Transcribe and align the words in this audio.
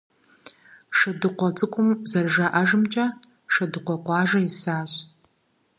«Шэдыкъуэ 0.97 1.49
цӀыкӀум», 1.57 1.89
зэрыжаӀэжымкӀэ, 2.09 3.05
Шэдыкъуэ 3.53 3.97
къуажэ 4.05 4.39
исащ. 4.49 4.91